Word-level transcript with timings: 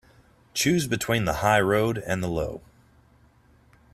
Choose 0.55 0.87
between 0.87 1.25
the 1.25 1.31
high 1.45 1.61
road 1.61 1.99
and 2.07 2.23
the 2.23 2.27
low. 2.27 2.63